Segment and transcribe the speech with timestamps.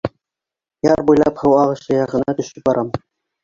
[0.87, 2.95] Яр буйлап һыу ағышы яғына төшөп барам.